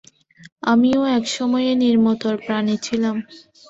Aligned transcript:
আমরাও 0.63 1.03
এক 1.17 1.25
সময়ে 1.37 1.71
নিম্নতর 1.81 2.35
প্রাণী 2.45 2.75
ছিলাম। 2.85 3.15